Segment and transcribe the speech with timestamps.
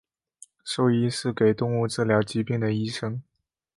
[0.65, 3.21] 兽医是给动物治疗疾病的医生。